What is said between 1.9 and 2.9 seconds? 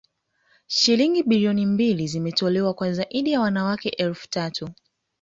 zimetolewa